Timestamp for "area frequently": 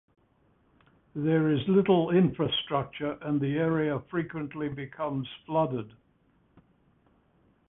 3.59-4.67